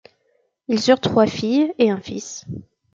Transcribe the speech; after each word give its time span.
Ils 0.67 0.89
eurent 0.89 0.99
trois 0.99 1.27
filles 1.27 1.75
et 1.77 1.91
un 1.91 2.01
fils. 2.01 2.45